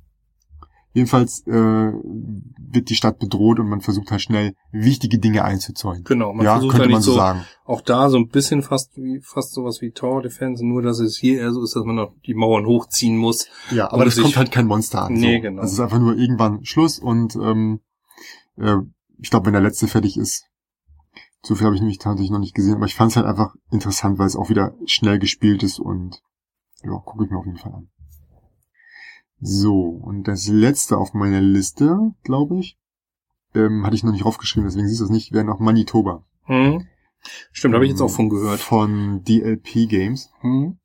[0.93, 6.05] Jedenfalls äh, wird die Stadt bedroht und man versucht halt schnell wichtige Dinge einzuzäunen.
[6.05, 7.41] Genau, man ja, versucht könnte eigentlich man so, so, sagen.
[7.65, 11.17] auch da so ein bisschen fast wie fast sowas wie Tower Defense, nur dass es
[11.17, 13.49] hier eher so ist, dass man noch die Mauern hochziehen muss.
[13.71, 15.13] Ja, aber sich- kommt halt kein Monster an.
[15.13, 15.41] Nee, so.
[15.41, 15.63] genau.
[15.63, 17.81] Es ist einfach nur irgendwann Schluss und ähm,
[18.55, 18.77] äh,
[19.19, 20.45] ich glaube, wenn der letzte fertig ist,
[21.45, 23.55] so viel habe ich nämlich tatsächlich noch nicht gesehen, aber ich fand es halt einfach
[23.71, 26.21] interessant, weil es auch wieder schnell gespielt ist und
[26.83, 27.89] ja, gucke ich mir auf jeden Fall an.
[29.39, 32.77] So, und das letzte auf meiner Liste, glaube ich,
[33.53, 36.23] ähm, hatte ich noch nicht draufgeschrieben, deswegen siehst du es nicht, wäre noch Manitoba.
[36.43, 36.87] Hm.
[37.51, 38.59] Stimmt, habe ich jetzt auch von gehört.
[38.59, 40.31] Von DLP Games.
[40.41, 40.77] Hm.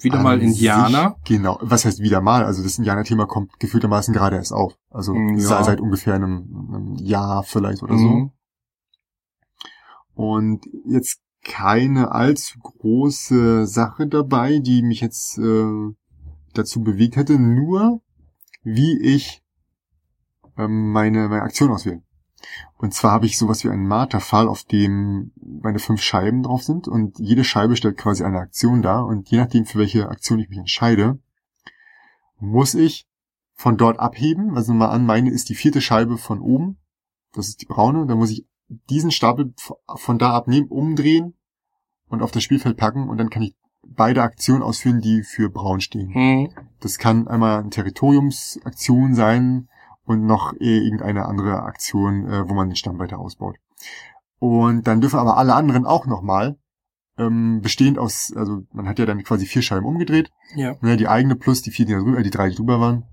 [0.00, 1.16] Wieder An mal Indianer.
[1.24, 1.58] Sich, genau.
[1.60, 2.44] Was heißt wieder mal?
[2.44, 4.74] Also das Indianer-Thema kommt gefühltermaßen gerade erst auf.
[4.88, 5.62] Also Mm, ja.
[5.62, 7.98] seit, ungefähr einem, einem Jahr vielleicht oder Mhm.
[7.98, 8.32] so.
[10.20, 15.94] Und jetzt keine allzu große Sache dabei, die mich jetzt äh,
[16.52, 18.02] dazu bewegt hätte, nur
[18.62, 19.42] wie ich
[20.58, 22.02] ähm, meine, meine Aktion auswähle.
[22.76, 26.86] Und zwar habe ich sowas wie einen Marterpfahl, auf dem meine fünf Scheiben drauf sind
[26.86, 30.50] und jede Scheibe stellt quasi eine Aktion dar und je nachdem, für welche Aktion ich
[30.50, 31.18] mich entscheide,
[32.38, 33.08] muss ich
[33.54, 34.54] von dort abheben.
[34.54, 36.76] Also mal an, meine ist die vierte Scheibe von oben.
[37.32, 38.06] Das ist die braune.
[38.06, 38.46] Dann muss ich
[38.88, 39.52] diesen Stapel
[39.96, 41.34] von da abnehmen, umdrehen
[42.08, 43.54] und auf das Spielfeld packen und dann kann ich
[43.86, 46.12] beide Aktionen ausführen, die für braun stehen.
[46.14, 46.48] Hm.
[46.80, 49.68] Das kann einmal eine Territoriumsaktion sein
[50.04, 53.56] und noch eh irgendeine andere Aktion, äh, wo man den Stamm weiter ausbaut.
[54.38, 56.56] Und dann dürfen aber alle anderen auch nochmal,
[57.18, 60.76] ähm, bestehend aus, also man hat ja dann quasi vier Scheiben umgedreht, Ja.
[60.82, 63.04] ja, die eigene plus die vier, die, da drüber, äh, die drei, die drüber waren.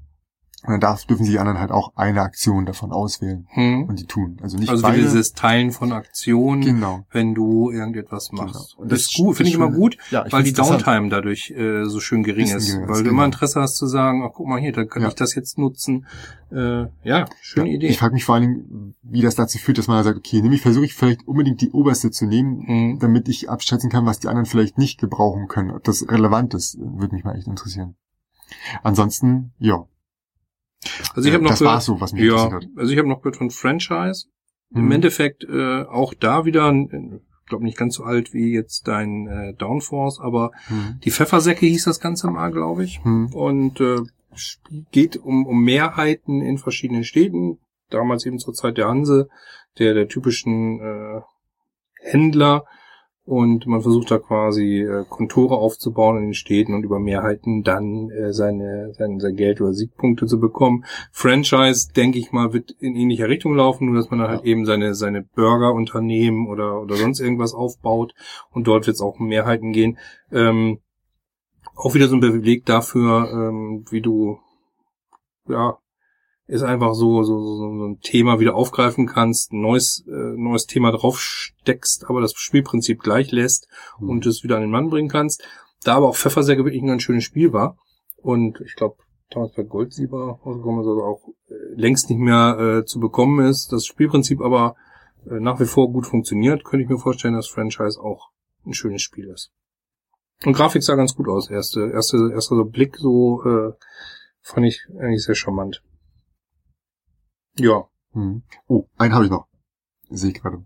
[0.68, 3.86] Und dann darf, dürfen sie die anderen halt auch eine Aktion davon auswählen Hm.
[3.86, 4.38] und die tun.
[4.44, 5.02] Also nicht Also beide.
[5.02, 7.06] dieses Teilen von Aktionen, genau.
[7.12, 8.54] wenn du irgendetwas machst.
[8.76, 8.82] Genau.
[8.84, 10.52] Und das, Das ist gut, finde ich immer gut, Ja, ich weil die.
[10.52, 12.68] Downtime dadurch äh, so schön gering ist.
[12.68, 13.26] geringer Weil ist, du immer genau.
[13.26, 15.08] Interesse hast zu sagen, ach guck mal hier, da kann Ja.
[15.08, 16.06] ich das jetzt nutzen.
[16.52, 17.88] Äh, ja, schöne Ja, Idee.
[17.88, 20.62] Ich frage mich vor allen Dingen, wie das dazu führt, dass man sagt, okay, nämlich
[20.62, 23.00] versuche ich vielleicht unbedingt die oberste zu nehmen, Hm.
[23.00, 25.72] damit ich abschätzen kann, was die anderen vielleicht nicht gebrauchen können.
[25.72, 27.96] Ob das relevant ist, würde mich mal echt interessieren.
[28.84, 29.86] Ansonsten, ja.
[31.16, 33.38] Also ich habe noch das war so, was mich ja, also ich habe noch gehört
[33.38, 34.28] von Franchise.
[34.74, 34.92] Im Mhm.
[34.92, 39.54] Endeffekt äh, auch da wieder, ich glaube nicht ganz so alt wie jetzt dein äh,
[39.54, 41.00] Downforce, aber Hm.
[41.04, 43.02] die Pfeffersäcke hieß das Ganze mal, glaube ich.
[43.04, 43.34] Hm.
[43.34, 44.00] Und äh,
[44.92, 47.60] geht um, um Mehrheiten in verschiedenen Städten.
[47.90, 49.30] Damals eben zur Zeit der Hanse,
[49.80, 51.22] der der typischen äh,
[52.02, 52.66] Händler.
[53.28, 58.10] Und man versucht da quasi äh, Kontore aufzubauen in den Städten und über Mehrheiten dann
[58.10, 60.86] äh, seine, sein, sein Geld oder Siegpunkte zu bekommen.
[61.12, 64.66] Franchise, denke ich mal, wird in ähnlicher Richtung laufen, nur dass man dann halt eben
[64.66, 68.14] seine, seine Burgerunternehmen oder, oder sonst irgendwas aufbaut.
[68.52, 69.98] Und dort wird es auch um Mehrheiten gehen.
[70.32, 70.80] Ähm,
[71.76, 74.40] auch wieder so ein Beleg dafür, ähm, wie du,
[75.50, 75.78] ja,
[76.48, 80.66] ist einfach so, so, so, so ein Thema wieder aufgreifen kannst, ein neues, äh, neues
[80.66, 84.10] Thema draufsteckst, aber das Spielprinzip gleich lässt Hm.
[84.10, 85.44] und es wieder an den Mann bringen kannst.
[85.84, 87.78] Da aber auch Pfeffersäge wirklich ein ganz schönes Spiel war.
[88.16, 88.96] Und ich glaube,
[89.30, 93.72] damals bei Goldsieber rausgekommen ist, also auch äh, längst nicht mehr äh, zu bekommen ist.
[93.72, 94.76] Das Spielprinzip aber
[95.30, 98.30] äh, nach wie vor gut funktioniert, könnte ich mir vorstellen, dass Franchise auch
[98.66, 99.52] ein schönes Spiel ist.
[100.46, 101.50] Und Grafik sah ganz gut aus.
[101.50, 103.74] Erste, erste, erster Blick so äh,
[104.42, 105.82] fand ich eigentlich sehr charmant.
[107.60, 107.86] Ja.
[108.14, 108.44] Hm.
[108.68, 109.48] Oh, einen habe ich noch.
[110.10, 110.64] Sehe ich gerade.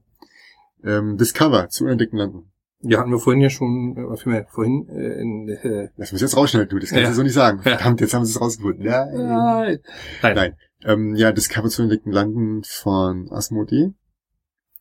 [0.84, 2.52] Ähm, Discover zu unentdeckten Landen.
[2.84, 6.36] Ja, hatten wir vorhin ja schon, äh, vielmehr, vorhin äh, in äh, Lass mich jetzt
[6.36, 7.10] rausschneiden, du, das kannst Ja.
[7.10, 7.58] du so nicht sagen.
[7.64, 7.78] Ja.
[7.78, 8.84] Verdammt, jetzt haben sie es rausgefunden.
[8.84, 9.80] Ja, Nein.
[10.24, 10.36] Nein.
[10.36, 10.58] Nein.
[10.84, 13.94] Ähm, ja, Discover zu entdeckten Landen von Asmodee.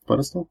[0.06, 0.48] War das doch?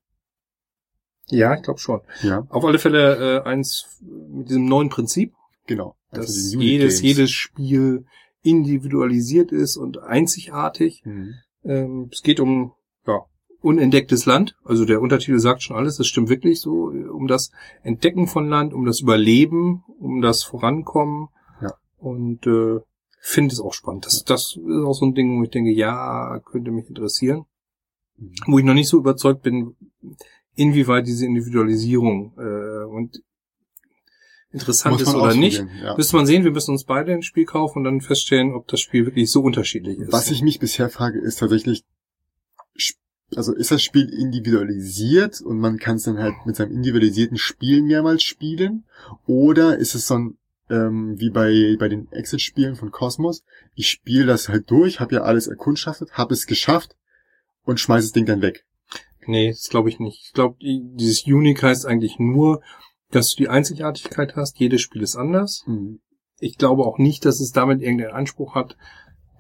[1.32, 2.02] Ja, ich glaube schon.
[2.22, 5.34] Ja, Auf alle Fälle äh, eins mit diesem neuen Prinzip,
[5.66, 5.96] genau.
[6.12, 8.06] Also dass jedes, jedes Spiel
[8.42, 11.02] individualisiert ist und einzigartig.
[11.06, 11.34] Mhm.
[11.70, 12.74] Ähm, es geht um
[13.06, 13.20] ja,
[13.62, 14.58] unentdecktes Land.
[14.64, 16.92] Also der Untertitel sagt schon alles, das stimmt wirklich so.
[16.92, 17.52] äh, Um das
[17.84, 21.28] Entdecken von Land, um das Überleben, um das Vorankommen.
[21.62, 21.74] Ja.
[21.98, 22.80] Und äh,
[23.22, 24.06] finde es auch spannend.
[24.06, 27.46] Das, das ist auch so ein Ding, wo ich denke, ja, könnte mich interessieren.
[28.18, 28.34] Mhm.
[28.48, 29.76] Wo ich noch nicht so überzeugt bin,
[30.56, 33.22] inwieweit diese Individualisierung äh, und
[34.52, 35.64] interessant ist oder nicht.
[35.84, 35.96] Ja.
[35.96, 38.80] Müsste man sehen, wir müssen uns beide ein Spiel kaufen und dann feststellen, ob das
[38.80, 40.12] Spiel wirklich so unterschiedlich ist.
[40.12, 41.84] Was ich mich bisher frage, ist tatsächlich,
[43.36, 47.84] also ist das Spiel individualisiert und man kann es dann halt mit seinem individualisierten Spiel
[47.84, 48.86] mehrmals spielen?
[49.28, 50.38] Oder ist es so ein,
[50.70, 53.44] ähm, wie bei, bei den Exit-Spielen von Cosmos,
[53.76, 56.96] ich spiele das halt durch, habe ja alles erkundschaftet, habe es geschafft
[57.66, 58.66] und schmeiß das Ding dann weg.
[59.28, 60.26] Nee, das glaube ich nicht.
[60.26, 62.62] Ich glaube, dieses Unique heißt eigentlich nur,
[63.12, 64.60] dass du die Einzigartigkeit hast.
[64.60, 65.64] Jedes Spiel ist anders.
[65.68, 66.00] Mhm.
[66.40, 68.78] Ich glaube auch nicht, dass es damit irgendeinen Anspruch hat,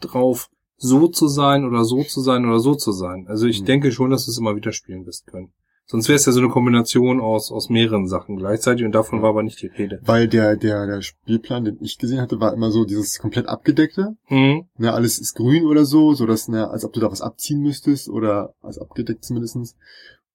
[0.02, 3.26] drauf so zu sein oder so zu sein oder so zu sein.
[3.28, 3.66] Also ich Mhm.
[3.66, 5.52] denke schon, dass du es immer wieder spielen wirst können.
[5.86, 9.30] Sonst wäre es ja so eine Kombination aus, aus mehreren Sachen gleichzeitig und davon war
[9.30, 10.00] aber nicht die Rede.
[10.04, 14.16] Weil der, der, der Spielplan, den ich gesehen hatte, war immer so dieses komplett abgedeckte.
[14.30, 14.66] Mhm.
[14.78, 17.62] Ne, alles ist grün oder so, so dass, ne, als ob du da was abziehen
[17.62, 19.76] müsstest oder als abgedeckt zumindestens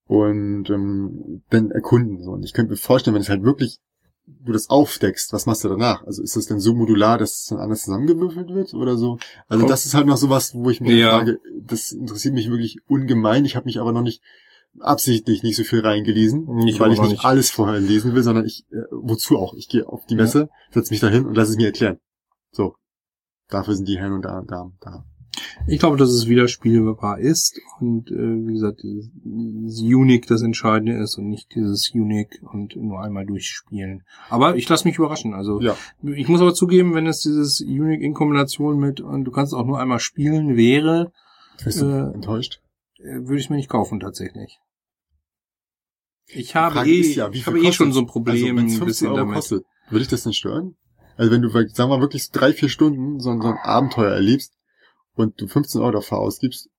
[0.07, 2.21] Und ähm, dann erkunden.
[2.23, 2.31] So.
[2.31, 3.79] Und ich könnte mir vorstellen, wenn es halt wirklich
[4.27, 6.03] du das aufdeckst, was machst du danach?
[6.03, 9.19] Also ist das denn so modular, dass es dann anders zusammengewürfelt wird oder so?
[9.47, 11.09] Also Kommt- das ist halt noch sowas, wo ich mir Ja.
[11.11, 13.45] frage, das interessiert mich wirklich ungemein.
[13.45, 14.21] Ich habe mich aber noch nicht
[14.79, 17.25] absichtlich nicht so viel reingelesen, Ich weil ich nicht, nicht.
[17.25, 19.53] alles vorher lesen will, sondern ich, äh, wozu auch?
[19.53, 20.21] Ich gehe auf die Ja.
[20.23, 21.99] Messe, setze mich da hin und lasse es mir erklären.
[22.51, 22.75] So.
[23.47, 24.47] Dafür sind die Herren und Damen
[24.81, 25.05] da.
[25.67, 28.15] Ich glaube, dass es wieder spielbar ist und äh,
[28.47, 33.25] wie gesagt, dieses, dieses Unique das Entscheidende ist und nicht dieses Unique und nur einmal
[33.25, 34.03] durchspielen.
[34.29, 35.33] Aber ich lasse mich überraschen.
[35.33, 35.75] Also Ja.
[36.03, 39.65] ich muss aber zugeben, wenn es dieses Unique in Kombination mit und du kannst auch
[39.65, 41.11] nur einmal spielen wäre,
[41.63, 42.61] Bist du Äh, enttäuscht?
[42.99, 44.59] äh, würde ich es mir nicht kaufen tatsächlich.
[46.27, 48.85] Ich habe Frage eh, ja, ich habe eh schon so ein Problem also, ein 15
[48.85, 49.35] bisschen Euro damit.
[49.35, 50.75] kostet, würde ich das denn stören?
[51.17, 54.53] Also wenn du, sagen wir mal, wirklich drei, vier Stunden so so ein Abenteuer erlebst
[55.15, 56.69] und du 15 Euro dafür ausgibst,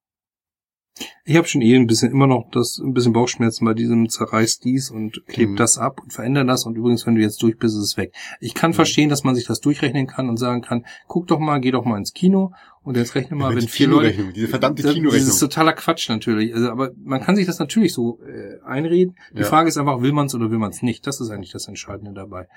[1.26, 4.64] Ich habe schon eh ein bisschen immer noch das ein bisschen Bauchschmerzen bei diesem zerreißt
[4.64, 5.56] dies und klebt Mhm.
[5.56, 8.14] das ab und verändert das und übrigens, wenn du jetzt durch bist, ist es weg.
[8.40, 8.74] Ich kann Mhm.
[8.76, 11.84] verstehen, dass man sich das durchrechnen kann und sagen kann, guck doch mal, geh doch
[11.84, 15.26] mal ins Kino und jetzt rechne mal, Aber wenn vier Leute diese verdammte Das- Kinorechnung.
[15.26, 16.54] Das ist totaler Quatsch natürlich.
[16.54, 19.16] Also, aber man kann sich das natürlich so äh, einreden.
[19.34, 19.44] Die Ja.
[19.44, 21.06] Frage ist einfach, will man es oder will man es nicht?
[21.06, 22.48] Das ist eigentlich das Entscheidende dabei.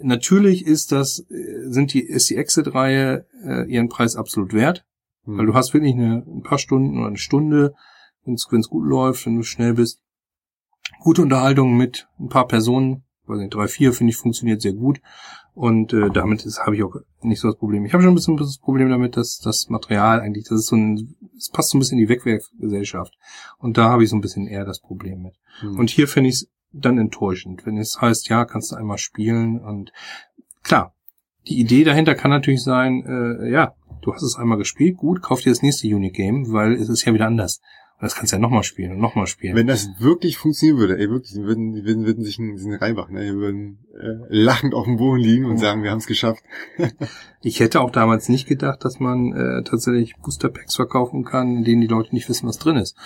[0.00, 4.84] Natürlich ist das, äh, sind die, ist die Exit-Reihe äh, ihren Preis absolut wert.
[5.26, 5.38] Hm.
[5.38, 7.74] Weil du hast wirklich eine, ein paar Stunden oder eine Stunde,
[8.24, 10.00] wenn es gut läuft, wenn du schnell bist.
[11.00, 15.00] Gute Unterhaltung mit ein paar Personen, weiß nicht, drei, vier finde ich funktioniert sehr gut.
[15.54, 17.86] Und äh, damit habe ich auch nicht so das Problem.
[17.86, 20.76] Ich habe schon ein bisschen das Problem damit, dass das Material eigentlich, das ist so
[20.76, 23.14] ein, es passt so ein bisschen in die Wegwerfgesellschaft.
[23.58, 25.34] Und da habe ich so ein bisschen eher das Problem mit.
[25.60, 25.78] Hm.
[25.78, 29.58] Und hier finde ich es dann enttäuschend, wenn es heißt, ja, kannst du einmal spielen
[29.60, 29.92] und
[30.62, 30.94] klar,
[31.48, 35.40] die Idee dahinter kann natürlich sein, äh, ja, du hast es einmal gespielt, gut, kauf
[35.40, 37.60] dir das nächste Unigame, weil es ist ja wieder anders.
[37.98, 39.56] Und das kannst du ja nochmal spielen und nochmal spielen.
[39.56, 43.32] Wenn das wirklich funktionieren würde, ey, wirklich, würden, würden, würden sich einen, einen Reibach, ne,
[43.34, 45.60] würden äh, lachend auf dem Boden liegen und Oh.
[45.60, 46.42] sagen, wir haben es geschafft.
[47.42, 51.64] Ich hätte auch damals nicht gedacht, dass man äh, tatsächlich Booster Packs verkaufen kann, in
[51.64, 52.96] denen die Leute nicht wissen, was drin ist.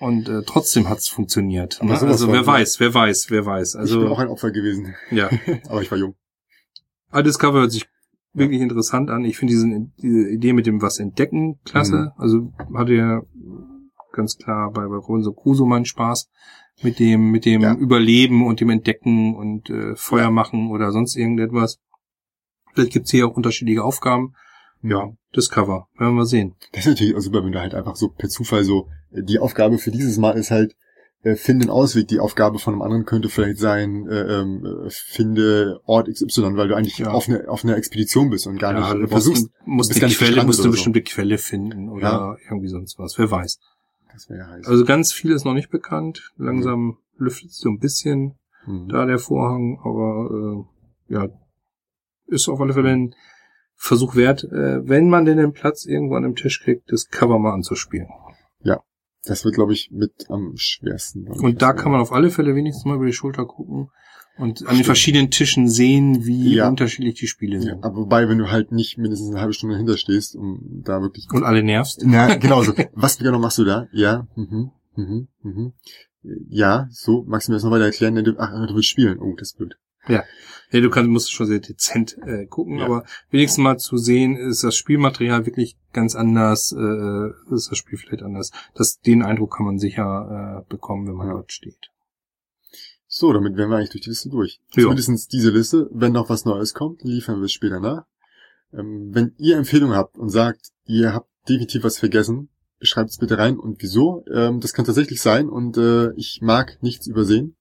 [0.00, 1.80] Und äh, trotzdem hat es funktioniert.
[1.82, 1.92] Ne?
[1.92, 3.74] Also wer weiß, wer weiß, wer weiß.
[3.84, 5.28] ich bin auch Also ein Opfer gewesen, ja,
[5.68, 6.14] aber ich war jung.
[7.10, 7.86] Alles Cover hört sich
[8.36, 9.24] wirklich interessant an.
[9.24, 12.12] Ich finde diesen, diese Idee mit dem was entdecken klasse.
[12.16, 13.22] Also hatte ja
[14.12, 16.28] ganz klar bei, bei Robinson Crusoe meinen Spaß
[16.82, 17.74] mit dem, mit dem Ja.
[17.74, 21.78] Überleben und dem Entdecken und äh, Feuer machen oder sonst irgendetwas.
[22.72, 24.34] Vielleicht gibt's hier auch unterschiedliche Aufgaben.
[24.82, 25.88] Ja, das Cover.
[25.98, 26.54] Werden wir sehen.
[26.72, 29.38] Das ist natürlich auch super, wenn du halt einfach so per Zufall so, äh, die
[29.38, 30.76] Aufgabe für dieses Mal ist halt,
[31.26, 32.08] äh, finde einen Ausweg.
[32.08, 36.68] Die Aufgabe von einem anderen könnte vielleicht sein, äh, ähm, äh, finde Ort XY, weil
[36.68, 37.10] du eigentlich Ja.
[37.10, 39.50] auf einer auf einer Expedition bist und gar ja, nicht du äh, musst, versuchst.
[39.64, 40.70] musst nicht Quelle, musst eine so.
[40.70, 42.36] bestimmte Quelle finden oder Ja.
[42.48, 43.18] irgendwie sonst was.
[43.18, 43.58] Wer weiß.
[44.12, 44.66] Das wäre ja heiß.
[44.66, 46.32] Also ganz viel ist noch nicht bekannt.
[46.36, 48.34] Langsam lüftet so ein bisschen
[48.64, 48.88] Hm.
[48.88, 50.66] da der Vorhang, aber
[51.08, 51.28] ja,
[52.26, 53.14] ist auf alle Fälle ein
[53.76, 57.38] Versuch wert, äh, wenn man denn den Platz irgendwo an dem Tisch kriegt, das Cover
[57.38, 58.08] mal anzuspielen.
[59.26, 61.28] Das wird, glaube ich, mit am schwersten.
[61.28, 63.90] Und da kann man auf alle Fälle wenigstens mal über die Schulter gucken
[64.38, 66.68] und an den verschiedenen Tischen sehen, wie Ja.
[66.68, 67.84] unterschiedlich die Spiele Ja, sind.
[67.84, 71.42] aber wobei, wenn du halt nicht mindestens eine halbe Stunde hinterstehst, um da wirklich Und
[71.42, 72.02] alle nervst.
[72.04, 72.72] Na, genau so.
[72.92, 73.88] Was genau machst du da?
[73.92, 75.72] Ja, mhm, mhm, mhm.
[76.48, 78.16] Ja, so, magst du mir das noch weiter erklären?
[78.38, 79.18] Ach, du willst spielen.
[79.20, 79.76] Oh, das ist blöd.
[80.08, 80.24] Ja,
[80.80, 82.86] du kannst, musst schon sehr dezent äh, gucken, Ja.
[82.86, 87.98] aber wenigstens mal zu sehen, ist das Spielmaterial wirklich ganz anders, äh, ist das Spiel
[87.98, 88.50] vielleicht anders.
[88.74, 91.34] Das, den Eindruck kann man sicher äh, bekommen, wenn man Ja.
[91.34, 91.90] dort steht.
[93.08, 94.60] So, damit wären wir eigentlich durch die Liste durch.
[94.74, 94.82] Ja.
[94.82, 95.88] Zumindest diese Liste.
[95.92, 98.04] Wenn noch was Neues kommt, liefern wir es später nach.
[98.74, 102.48] Ähm, wenn ihr Empfehlungen habt und sagt, ihr habt definitiv was vergessen,
[102.82, 104.24] schreibt es bitte rein und wieso.
[104.30, 107.55] Ähm, das kann tatsächlich sein und äh, ich mag nichts übersehen.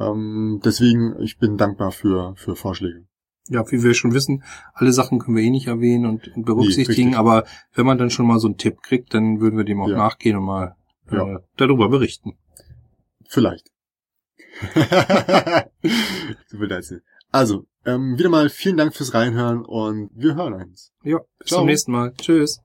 [0.00, 3.04] Ähm, deswegen, ich bin dankbar für, für Vorschläge.
[3.48, 4.42] Ja, wie wir schon wissen,
[4.74, 7.18] alle Sachen können wir eh nicht erwähnen und, und berücksichtigen, richtig.
[7.18, 9.88] aber wenn man dann schon mal so einen Tipp kriegt, dann würden wir dem auch
[9.88, 9.96] Ja.
[9.96, 10.76] nachgehen und mal
[11.10, 11.40] äh, Ja.
[11.56, 12.38] darüber berichten.
[13.28, 13.70] Vielleicht.
[17.32, 20.92] Also, ähm, wieder mal vielen Dank fürs Reinhören und wir hören uns.
[21.04, 21.60] Ja, bis Ciao.
[21.60, 22.12] zum nächsten Mal.
[22.14, 22.60] Tschüss.